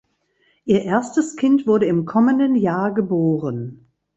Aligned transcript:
Ihr 0.65 0.81
erstes 0.81 1.35
Kind 1.35 1.67
wurde 1.67 1.85
im 1.85 2.05
kommenden 2.05 2.55
Jahr 2.55 2.91
geboren. 2.91 3.85